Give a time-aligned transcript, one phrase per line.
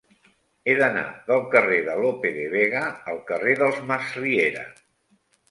[0.69, 4.67] He d'anar del carrer de Lope de Vega al carrer dels Masriera.